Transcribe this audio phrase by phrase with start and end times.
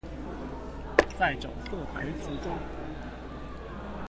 [1.15, 2.57] 在角色台詞中